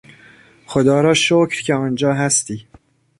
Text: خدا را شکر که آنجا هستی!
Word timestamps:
خدا 0.65 1.01
را 1.01 1.13
شکر 1.13 1.61
که 1.61 1.73
آنجا 1.73 2.13
هستی! 2.13 2.67